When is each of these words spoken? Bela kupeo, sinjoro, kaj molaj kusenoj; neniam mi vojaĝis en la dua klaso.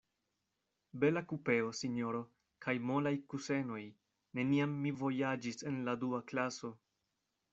Bela 1.01 1.21
kupeo, 1.31 1.67
sinjoro, 1.79 2.21
kaj 2.67 2.75
molaj 2.91 3.13
kusenoj; 3.33 3.83
neniam 4.39 4.75
mi 4.85 4.97
vojaĝis 5.05 5.63
en 5.73 5.77
la 5.91 5.95
dua 6.05 6.25
klaso. 6.33 6.75